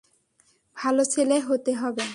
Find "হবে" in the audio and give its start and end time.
1.75-2.05